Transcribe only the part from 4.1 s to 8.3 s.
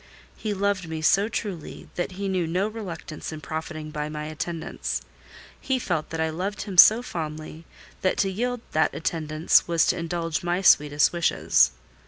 attendance: he felt I loved him so fondly, that